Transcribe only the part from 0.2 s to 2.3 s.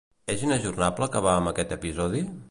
És inajornable acabar amb aquest episodi?